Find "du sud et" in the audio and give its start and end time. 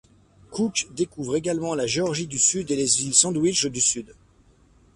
2.25-2.75